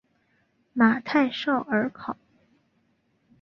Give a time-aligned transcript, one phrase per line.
[0.73, 2.17] 马泰绍尔考。